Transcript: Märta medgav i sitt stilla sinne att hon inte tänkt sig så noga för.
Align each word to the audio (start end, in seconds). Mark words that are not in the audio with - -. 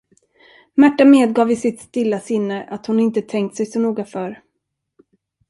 Märta 0.83 1.05
medgav 1.09 1.51
i 1.55 1.57
sitt 1.63 1.81
stilla 1.89 2.19
sinne 2.29 2.63
att 2.63 2.85
hon 2.85 2.99
inte 2.99 3.21
tänkt 3.21 3.55
sig 3.55 3.65
så 3.65 3.79
noga 3.79 4.05
för. 4.05 4.41